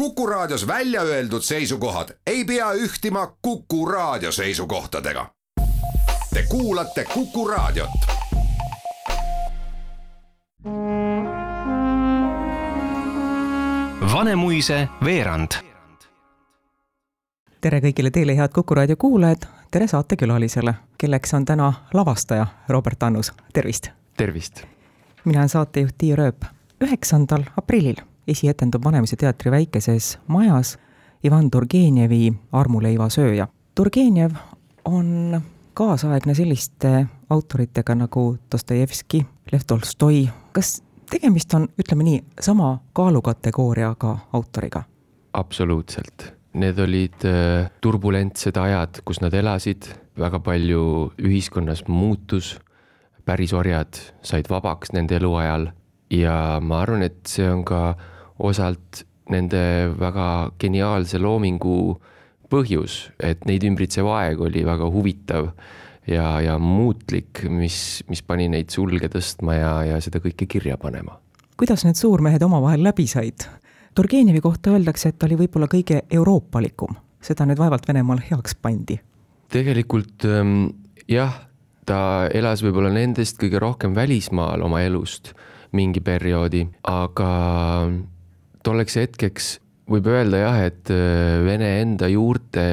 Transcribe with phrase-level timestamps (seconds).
[0.00, 5.26] Kuku Raadios välja öeldud seisukohad ei pea ühtima Kuku Raadio seisukohtadega.
[6.34, 7.90] Te kuulate Kuku Raadiot.
[14.12, 15.50] Vanemuise veerand.
[17.60, 23.32] tere kõigile teile, head Kuku raadio kuulajad, tere saatekülalisele, kelleks on täna lavastaja Robert Annus,
[23.52, 23.88] tervist!
[24.16, 24.64] tervist!
[25.24, 26.44] mina olen saatejuht Tiia Rööp.
[26.80, 30.76] üheksandal aprillil esietendub Vanemuise teatri väikeses majas
[31.24, 33.48] Ivan Turgenevi Armuleiva sööja.
[33.74, 34.36] Turgenev
[34.84, 35.40] on
[35.74, 40.28] kaasaegne selliste autoritega nagu Dostojevski, Lev Tolstoi.
[40.52, 44.84] kas tegemist on, ütleme nii, sama kaalukategooriaga autoriga?
[45.32, 46.32] absoluutselt.
[46.52, 49.86] Need olid äh, turbulentsed ajad, kus nad elasid,
[50.18, 52.56] väga palju ühiskonnas muutus,
[53.24, 55.68] pärisorjad said vabaks nende eluajal
[56.10, 57.94] ja ma arvan, et see on ka
[58.40, 59.62] osalt nende
[59.98, 61.76] väga geniaalse loomingu
[62.50, 65.52] põhjus, et neid ümbritsev aeg oli väga huvitav
[66.10, 71.18] ja, ja muutlik, mis, mis pani neid sulge tõstma ja, ja seda kõike kirja panema.
[71.60, 73.46] kuidas need suurmehed omavahel läbi said?
[73.94, 79.00] Turgenevi kohta öeldakse, et ta oli võib-olla kõige euroopalikum, seda nüüd vaevalt Venemaal heaks pandi.
[79.50, 80.70] tegelikult ähm,
[81.10, 81.42] jah,
[81.86, 85.34] ta elas võib-olla nendest kõige rohkem välismaal oma elust
[85.76, 87.30] mingi perioodi, aga
[88.66, 89.50] tolleks hetkeks
[89.90, 92.66] võib öelda jah, et äh, Vene enda juurte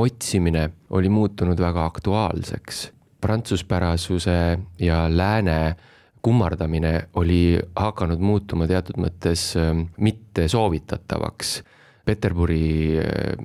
[0.00, 2.90] otsimine oli muutunud väga aktuaalseks.
[3.24, 5.76] prantsuspärasuse ja lääne
[6.22, 11.62] kummardamine oli hakanud muutuma teatud mõttes ähm, mitte soovitatavaks.
[12.04, 13.38] Peterburi äh,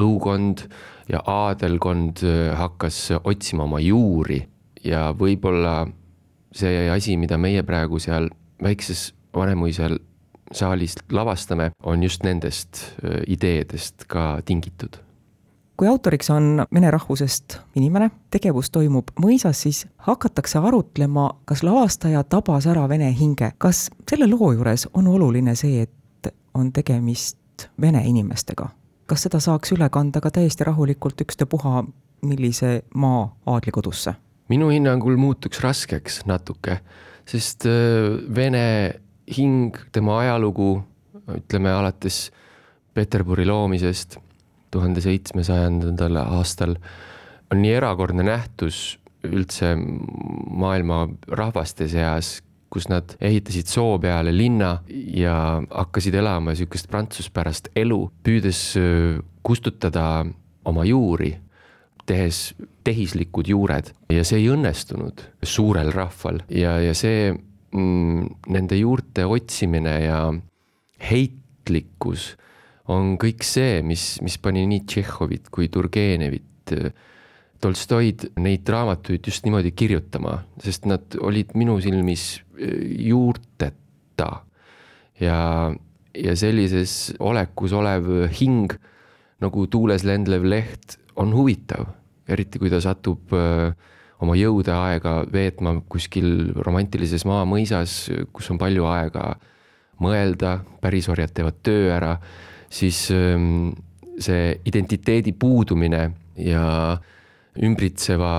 [0.00, 0.64] õukond
[1.12, 4.40] ja aadelkond äh, hakkas otsima oma juuri
[4.84, 5.86] ja võib-olla
[6.52, 8.30] see asi, mida meie praegu seal
[8.62, 9.98] väikses Vanemuisel
[10.52, 12.84] saalis lavastame, on just nendest
[13.26, 14.96] ideedest ka tingitud.
[15.76, 22.66] kui autoriks on vene rahvusest inimene, tegevus toimub mõisas, siis hakatakse arutlema, kas lavastaja tabas
[22.66, 23.52] ära vene hinge.
[23.58, 28.68] kas selle loo juures on oluline see, et on tegemist vene inimestega?
[29.06, 31.84] kas seda saaks üle kanda ka täiesti rahulikult ükstapuha
[32.22, 34.14] millise maa aadlikodusse?
[34.48, 36.78] minu hinnangul muutuks raskeks natuke,
[37.26, 37.66] sest
[38.34, 38.64] vene
[39.36, 40.82] hing, tema ajalugu,
[41.36, 42.30] ütleme alates
[42.94, 44.18] Peterburi loomisest
[44.72, 46.76] tuhande seitsmesajandal aastal,
[47.52, 48.98] on nii erakordne nähtus
[49.28, 52.40] üldse maailma rahvaste seas,
[52.72, 55.34] kus nad ehitasid soo peale linna ja
[55.68, 58.62] hakkasid elama niisugust prantsuspärast elu, püüdes
[59.44, 60.24] kustutada
[60.64, 61.34] oma juuri,
[62.08, 62.54] tehes
[62.84, 63.92] tehislikud juured.
[64.10, 66.42] Ja see ei õnnestunud suurel rahval.
[66.50, 67.34] Ja, ja see
[67.72, 70.18] nende juurte otsimine ja
[71.02, 72.32] heitlikkus
[72.92, 76.74] on kõik see, mis, mis pani nii Tšehhovit kui Turgenevit,
[77.62, 82.72] Tolstoid neid raamatuid just niimoodi kirjutama, sest nad olid minu silmis e,
[83.06, 84.30] juurteta.
[85.22, 85.38] ja,
[86.18, 88.74] ja sellises olekus olev hing
[89.42, 91.86] nagu tuules lendlev leht on huvitav,
[92.26, 93.70] eriti kui ta satub äh,
[94.22, 99.32] oma jõude aega veetma kuskil romantilises maamõisas, kus on palju aega
[100.02, 102.16] mõelda, pärisorjad teevad töö ära,
[102.72, 103.72] siis ähm,
[104.22, 106.64] see identiteedi puudumine ja
[107.62, 108.32] ümbritseva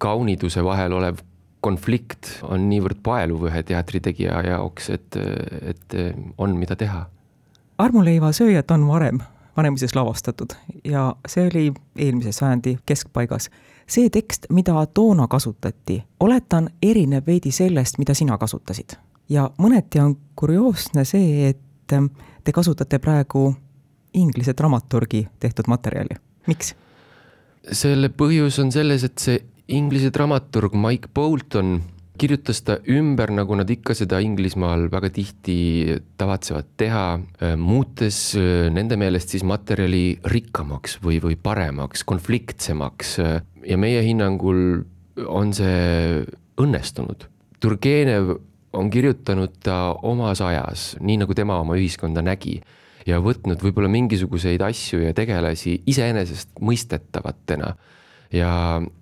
[0.00, 1.20] kauniduse vahel olev
[1.60, 5.18] konflikt on niivõrd paeluv ühe teatritegija jaoks, et,
[5.60, 5.96] et
[6.38, 7.04] on, mida teha.
[7.78, 9.20] armuleiva sööjat on varem
[9.56, 10.54] Vanemuises lavastatud
[10.86, 11.64] ja see oli
[11.98, 13.50] eelmise sajandi keskpaigas
[13.90, 18.96] see tekst, mida toona kasutati, oletan, erineb veidi sellest, mida sina kasutasid.
[19.28, 21.94] ja mõneti on kurioosne see, et
[22.44, 23.54] te kasutate praegu
[24.14, 26.74] inglise dramaturgi tehtud materjali, miks?
[27.72, 31.80] selle põhjus on selles, et see inglise dramaturg Mike Bolton
[32.20, 35.56] kirjutas ta ümber, nagu nad ikka seda Inglismaal väga tihti
[36.20, 37.04] tavatsevad teha,
[37.60, 38.20] muutes
[38.74, 44.82] nende meelest siis materjali rikkamaks või, või paremaks, konfliktsemaks ja meie hinnangul
[45.26, 46.20] on see
[46.60, 47.24] õnnestunud.
[47.60, 48.34] Turgenev
[48.76, 52.60] on kirjutanud ta omas ajas, nii nagu tema oma ühiskonda nägi
[53.08, 57.74] ja võtnud võib-olla mingisuguseid asju ja tegelasi iseenesestmõistetavatena.
[58.34, 58.50] Ja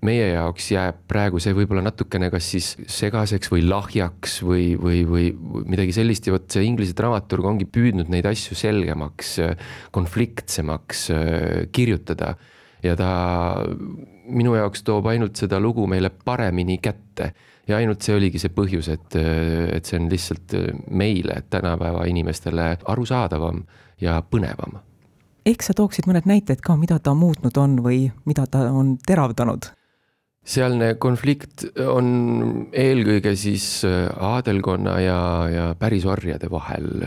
[0.05, 5.27] meie jaoks jääb praegu see võib-olla natukene kas siis segaseks või lahjaks või, või, või
[5.69, 9.37] midagi sellist ja vot see inglise dramaturg ongi püüdnud neid asju selgemaks,
[9.93, 11.09] konfliktsemaks
[11.77, 12.37] kirjutada
[12.83, 13.11] ja ta
[14.29, 17.33] minu jaoks toob ainult seda lugu meile paremini kätte.
[17.69, 19.17] ja ainult see oligi see põhjus, et,
[19.77, 20.55] et see on lihtsalt
[20.89, 23.61] meile, tänapäeva inimestele arusaadavam
[24.01, 24.79] ja põnevam.
[25.47, 29.73] Ehk sa tooksid mõned näited ka, mida ta muutnud on või mida ta on teravdanud?
[30.49, 32.07] sealne konflikt on
[32.73, 35.21] eelkõige siis aadelkonna ja,
[35.53, 37.05] ja pärisorjade vahel.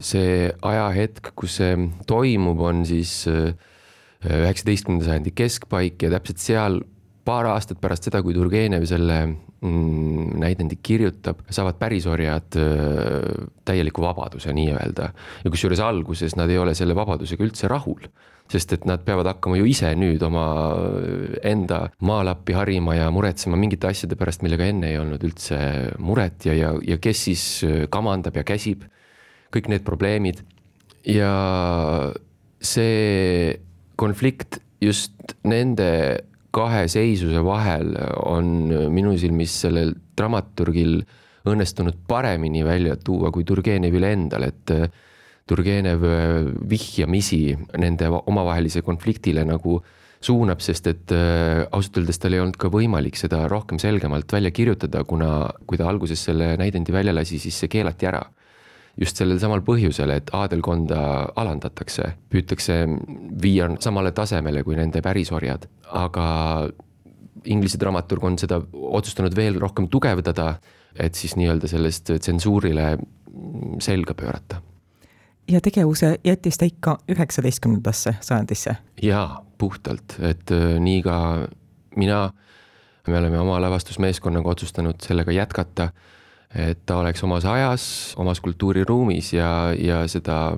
[0.00, 1.76] see ajahetk, kus see
[2.08, 6.80] toimub, on siis üheksateistkümnenda sajandi keskpaik ja täpselt seal
[7.30, 12.58] paar aastat pärast seda, kui Turgenev selle mm, näidendi kirjutab, saavad pärisorjad
[13.66, 15.12] täieliku vabaduse nii-öelda.
[15.44, 18.08] ja kusjuures alguses nad ei ole selle vabadusega üldse rahul,
[18.50, 20.46] sest et nad peavad hakkama ju ise nüüd oma
[21.46, 25.60] enda maalappi harima ja muretsema mingite asjade pärast, millega enne ei olnud üldse
[26.02, 27.44] muret ja, ja, ja kes siis
[27.94, 28.82] kamandab ja käsib,
[29.54, 30.42] kõik need probleemid
[31.06, 31.30] ja
[32.60, 33.54] see
[34.00, 35.90] konflikt just nende
[36.54, 37.94] kahe seisuse vahel
[38.26, 41.00] on minu silmis sellel dramaturgil
[41.50, 44.90] õnnestunud paremini välja tuua kui Turgenevil endal, et äh,
[45.48, 49.78] Turgenev äh, vihjamisi nende omavahelise konfliktile nagu
[50.20, 54.52] suunab, sest et äh, ausalt öeldes tal ei olnud ka võimalik seda rohkem selgemalt välja
[54.52, 58.26] kirjutada, kuna kui ta alguses selle näidendi välja lasi, siis see keelati ära
[59.00, 61.00] just sellel samal põhjusel, et aadelkonda
[61.40, 62.82] alandatakse, püütakse
[63.42, 65.66] viia samale tasemele kui nende pärisorjad,
[65.96, 66.26] aga
[67.48, 70.58] Inglise dramaturg on seda otsustanud veel rohkem tugevdada,
[70.92, 72.98] et siis nii-öelda sellest tsensuurile
[73.80, 74.60] selga pöörata.
[75.48, 78.76] ja tegevuse jättis ta ikka üheksateistkümnendasse sajandisse?
[79.02, 81.48] jaa, puhtalt, et äh, nii ka
[81.96, 82.32] mina,
[83.08, 85.88] me oleme oma lavastusmeeskonnaga otsustanud sellega jätkata
[86.54, 90.56] et ta oleks omas ajas, omas kultuuriruumis ja, ja seda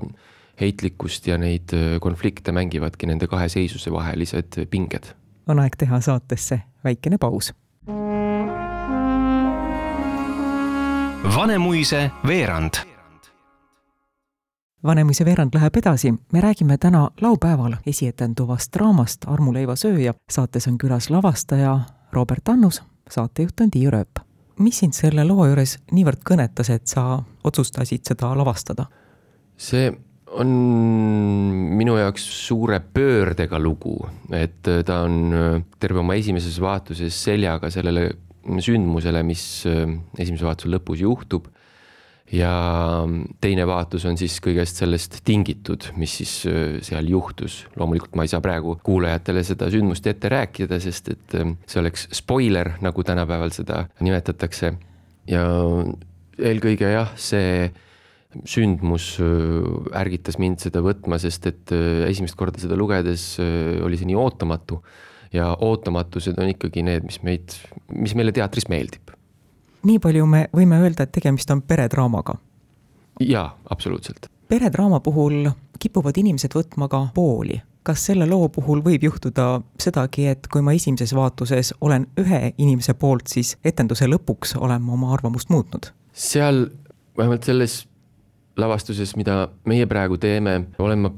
[0.59, 5.13] heitlikkust ja neid äh, konflikte mängivadki nende kahe seisuse vahelised pinged.
[5.47, 7.53] on aeg teha saatesse väikene paus.
[11.35, 12.73] Vanemuise veerand.
[14.83, 20.13] Vanemuise veerand läheb edasi, me räägime täna laupäeval esietenduvast draamast Armuleiva sööja.
[20.29, 21.79] saates on külas lavastaja
[22.11, 24.22] Robert Annus, saatejuht on Tiia Rööp
[24.61, 28.89] mis sind selle loo juures niivõrd kõnetas, et sa otsustasid seda lavastada?
[29.57, 29.91] see
[30.33, 30.49] on
[31.77, 33.99] minu jaoks suure pöördega lugu,
[34.33, 38.07] et ta on terve oma esimeses vaatuses seljaga sellele
[38.43, 39.43] sündmusele, mis
[40.17, 41.52] esimese vaatuse lõpus juhtub
[42.33, 42.53] ja
[43.41, 47.63] teine vaatus on siis kõigest sellest tingitud, mis siis äh, seal juhtus.
[47.77, 52.07] loomulikult ma ei saa praegu kuulajatele seda sündmust ette rääkida, sest et äh, see oleks
[52.15, 54.73] spoiler, nagu tänapäeval seda nimetatakse.
[55.29, 55.45] ja
[56.39, 57.69] eelkõige jah, see
[58.49, 61.73] sündmus äh, ärgitas mind seda võtma, sest et
[62.09, 64.81] esimest korda seda lugedes oli see nii ootamatu
[65.33, 67.59] ja ootamatused on ikkagi need, mis meid,
[67.93, 69.13] mis meile teatris meeldib
[69.85, 72.35] nii palju me võime öelda, et tegemist on peredraamaga.
[73.19, 74.27] jaa, absoluutselt.
[74.47, 75.49] peredraama puhul
[75.79, 77.61] kipuvad inimesed võtma ka pooli.
[77.83, 82.93] kas selle loo puhul võib juhtuda sedagi, et kui ma esimeses vaatuses olen ühe inimese
[82.93, 85.91] poolt, siis etenduse lõpuks olen ma oma arvamust muutnud?
[86.13, 86.67] seal,
[87.17, 87.83] vähemalt selles
[88.57, 91.11] lavastuses, mida meie praegu teeme, olen ma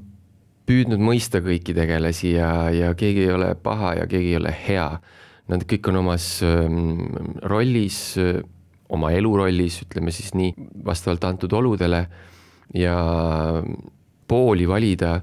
[0.65, 4.87] püüdnud mõista kõiki tegelasi ja, ja keegi ei ole paha ja keegi ei ole hea.
[5.51, 7.03] Nad kõik on omas ähm,
[7.45, 8.15] rollis
[8.89, 10.53] oma elurollis, ütleme siis nii,
[10.85, 12.05] vastavalt antud oludele
[12.73, 12.95] ja
[14.27, 15.19] pooli valida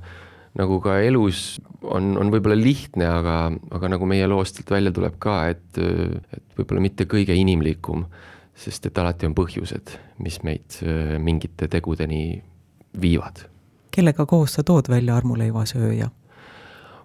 [0.59, 3.37] nagu ka elus on, on võib-olla lihtne, aga,
[3.73, 8.05] aga nagu meie loost välja tuleb ka, et, et võib-olla mitte kõige inimlikum,
[8.55, 10.81] sest et alati on põhjused, mis meid
[11.23, 12.43] mingite tegudeni
[13.01, 13.47] viivad.
[13.93, 16.11] kellega koos sa tood välja armuleivasööja?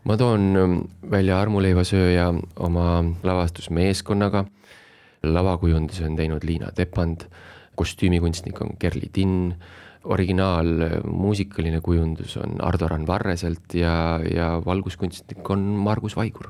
[0.03, 2.33] ma toon välja armuleivasööja
[2.63, 4.45] oma lavastusmeeskonnaga
[5.33, 7.27] lavakujunduse on teinud Liina Tepand,
[7.75, 9.53] kostüümikunstnik on Kerli Tinn,
[10.07, 16.47] originaalmuusikaline kujundus on Ardo Randvarreselt ja, ja valguskunstnik on Margus Vaigur.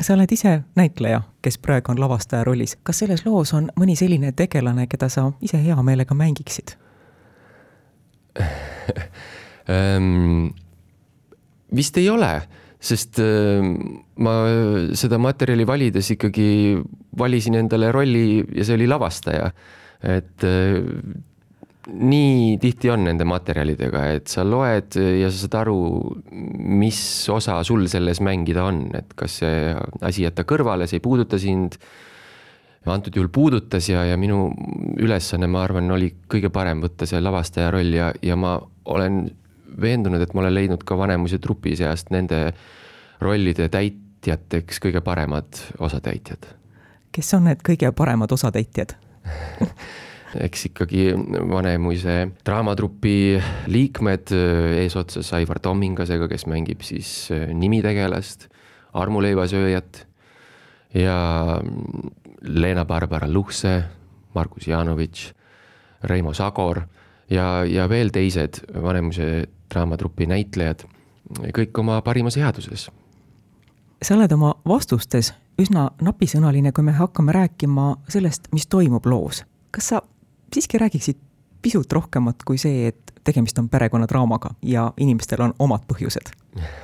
[0.00, 4.32] sa oled ise näitleja, kes praegu on lavastaja rollis, kas selles loos on mõni selline
[4.32, 6.76] tegelane, keda sa ise hea meelega mängiksid?
[9.68, 10.46] Ehm,
[11.76, 12.30] vist ei ole
[12.78, 13.64] sest äh,
[14.22, 14.34] ma
[14.96, 16.50] seda materjali valides ikkagi
[17.18, 19.50] valisin endale rolli ja see oli lavastaja.
[19.98, 20.78] et äh,
[21.88, 25.78] nii tihti on nende materjalidega, et sa loed ja sa saad aru,
[26.78, 27.00] mis
[27.32, 29.72] osa sul selles mängida on, et kas see
[30.04, 31.78] asi jätta kõrvale, see ei puuduta sind.
[32.88, 34.46] antud juhul puudutas ja, ja minu
[34.96, 38.54] ülesanne, ma arvan, oli kõige parem võtta see lavastaja roll ja, ja ma
[38.88, 39.26] olen
[39.80, 42.52] veendunud, et ma olen leidnud ka Vanemuise trupi seast nende
[43.20, 46.50] rollide täitjateks kõige paremad osatäitjad.
[47.12, 48.94] kes on need kõige paremad osatäitjad
[50.46, 51.12] eks ikkagi
[51.50, 52.16] Vanemuise
[52.46, 54.32] draamatrupi liikmed
[54.82, 58.48] eesotsas Aivar Tommingasega, kes mängib siis nimitegelast,
[58.98, 60.04] armuleivasööjat
[60.96, 61.18] ja
[62.42, 63.82] Leena-Barbara Luhse,
[64.34, 65.32] Margus Janovitš,
[66.08, 66.84] Reimo Sagor
[67.30, 70.86] ja, ja veel teised Vanemuise draamatrupi näitlejad,
[71.54, 72.88] kõik oma parimas headuses
[74.02, 79.44] sa oled oma vastustes üsna napisõnaline, kui me hakkame rääkima sellest, mis toimub loos.
[79.70, 80.02] kas sa
[80.54, 81.18] siiski räägiksid
[81.62, 86.30] pisut rohkemat kui see, et tegemist on perekonnadraamaga ja inimestel on omad põhjused?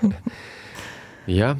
[1.38, 1.56] Jah,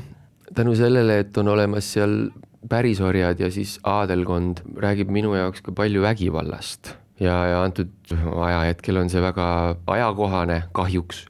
[0.54, 2.28] tänu sellele, et on olemas seal
[2.68, 9.11] pärisorjad ja siis aadelkond, räägib minu jaoks ka palju vägivallast ja, ja antud ajahetkel on
[9.12, 9.47] see väga
[9.87, 11.26] ajakohane kahjuks.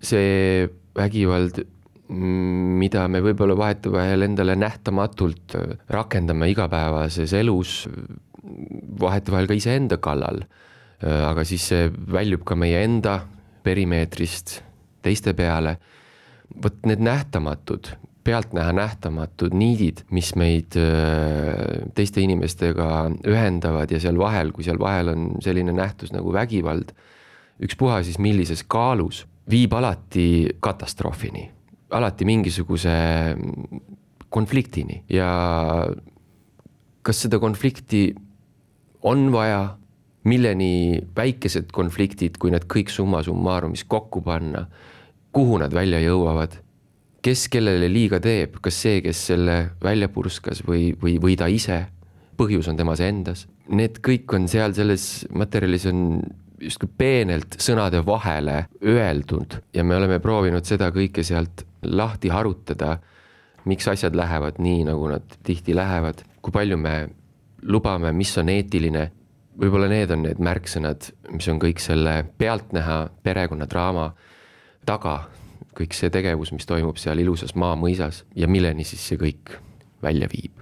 [0.00, 1.64] see vägivald
[2.08, 5.56] mida me võib-olla vahetevahel endale nähtamatult
[5.90, 7.86] rakendame igapäevases elus,
[9.00, 10.44] vahetevahel ka iseenda kallal.
[11.02, 13.18] aga siis see väljub ka meie enda
[13.62, 14.62] perimeetrist
[15.02, 15.76] teiste peale.
[16.62, 17.90] vot need nähtamatud,
[18.26, 20.74] pealtnäha nähtamatud niidid, mis meid
[21.94, 22.90] teiste inimestega
[23.22, 26.90] ühendavad ja seal vahel, kui seal vahel on selline nähtus nagu vägivald,
[27.62, 31.46] ükspuha siis millises kaalus, viib alati katastroofini
[31.90, 32.90] alati mingisuguse
[34.28, 35.02] konfliktini.
[35.08, 35.28] Ja
[37.02, 38.08] kas seda konflikti
[39.06, 39.76] on vaja,
[40.26, 44.66] milleni väikesed konfliktid, kui need kõik summa summarumis kokku panna,
[45.36, 46.58] kuhu nad välja jõuavad,
[47.26, 51.80] kes kellele liiga teeb, kas see, kes selle välja purskas või, või, või ta ise,
[52.38, 56.20] põhjus on temas endas, need kõik on seal selles materjalis on
[56.62, 62.96] justkui peenelt sõnade vahele öeldud ja me oleme proovinud seda kõike sealt lahti harutada,
[63.66, 66.96] miks asjad lähevad nii, nagu nad tihti lähevad, kui palju me
[67.66, 69.08] lubame, mis on eetiline,
[69.58, 74.12] võib-olla need on need märksõnad, mis on kõik selle pealtnäha perekonnadraama
[74.86, 75.16] taga,
[75.76, 79.56] kõik see tegevus, mis toimub seal ilusas maamõisas ja milleni siis see kõik
[80.02, 80.52] välja viib.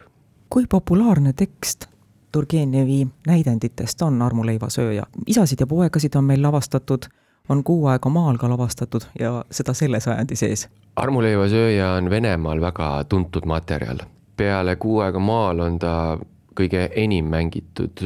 [0.49, 1.89] kui populaarne tekst
[2.35, 7.07] Turgenevi näidenditest on armuleivasööja, isasid ja poegasid on meil lavastatud,
[7.49, 10.69] on Kuu aega maal ka lavastatud ja seda selle sajandi sees.
[10.97, 13.99] armuleivasööja on Venemaal väga tuntud materjal.
[14.37, 16.19] peale Kuu aega maal on ta
[16.55, 18.03] kõige enim mängitud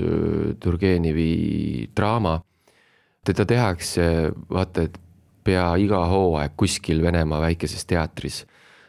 [0.61, 2.41] Turgenevi draama.
[3.25, 5.01] teda tehakse vaata et
[5.49, 8.45] pea iga hooaeg kuskil Venemaa väikeses teatris.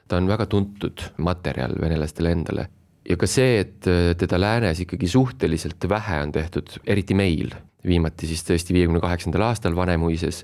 [0.09, 2.63] ta on väga tuntud materjal venelastele endale.
[3.05, 7.53] Ja ka see, et äh, teda läänes ikkagi suhteliselt vähe on tehtud, eriti meil,
[7.85, 10.43] viimati siis tõesti viiekümne kaheksandal aastal Vanemuises,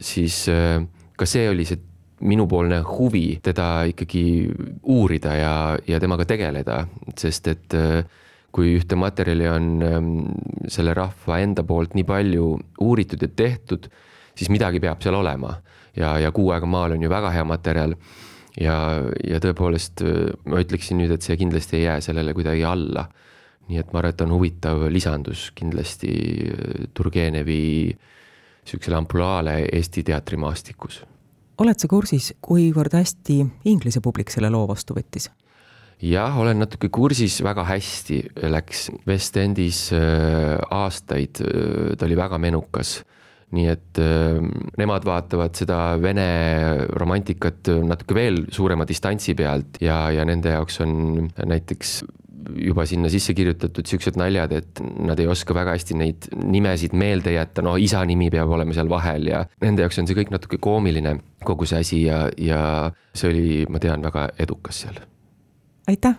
[0.00, 0.78] siis äh,
[1.18, 1.82] ka see oli see
[2.20, 4.24] minupoolne huvi teda ikkagi
[4.92, 5.54] uurida ja,
[5.88, 6.84] ja temaga tegeleda,
[7.18, 8.04] sest et äh,
[8.54, 10.12] kui ühte materjali on ähm,
[10.70, 12.52] selle rahva enda poolt nii palju
[12.82, 13.88] uuritud ja tehtud,
[14.40, 15.58] siis midagi peab seal olema.
[15.96, 17.94] ja, ja Kuu aega maal on ju väga hea materjal
[18.60, 18.76] ja,
[19.26, 20.04] ja tõepoolest
[20.48, 23.08] ma ütleksin nüüd, et see kindlasti ei jää sellele kuidagi alla.
[23.70, 27.92] nii et ma arvan, et on huvitav lisandus kindlasti äh, Turgenevi
[28.64, 31.04] sihukesele ampluaale Eesti teatrimaastikus.
[31.58, 35.30] oled sa kursis, kuivõrd hästi Inglise publik selle loo vastu võttis?
[36.00, 42.38] jah, olen natuke kursis, väga hästi läks West Endis äh, aastaid, äh, ta oli väga
[42.38, 43.00] menukas
[43.56, 44.38] nii et äh,
[44.78, 46.26] nemad vaatavad seda vene
[46.94, 52.00] romantikat natuke veel suurema distantsi pealt ja, ja nende jaoks on näiteks
[52.56, 57.34] juba sinna sisse kirjutatud siuksed naljad, et nad ei oska väga hästi neid nimesid meelde
[57.34, 60.60] jätta, no isa nimi peab olema seal vahel ja nende jaoks on see kõik natuke
[60.62, 61.16] koomiline,
[61.46, 62.62] kogu see asi ja, ja
[63.14, 65.00] see oli, ma tean, väga edukas seal.
[65.90, 66.16] aitäh,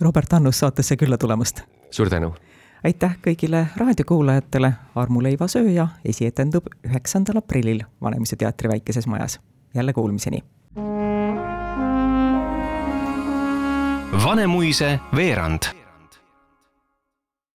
[0.00, 1.64] Robert Annus saatesse külla tulemast!
[1.90, 2.34] suur tänu!
[2.84, 9.40] Aitäh kõigile raadiokuulajatele, Armu leivasööja esietendub üheksandal aprillil Vanemuise teatri väikeses majas.
[9.74, 10.42] jälle kuulmiseni.
[14.24, 15.81] Vanemuise veerand